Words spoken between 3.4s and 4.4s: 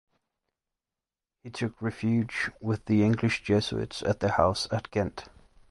Jesuits at their